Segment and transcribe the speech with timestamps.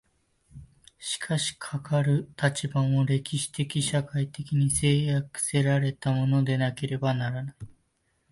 [0.97, 7.55] しかしかかる立場も、歴史的社会的に制約せられたものでなければならない。